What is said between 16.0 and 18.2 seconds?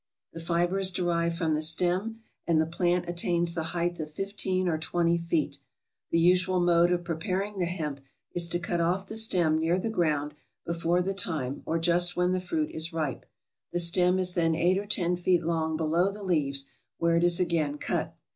the leaves, where it is again cut.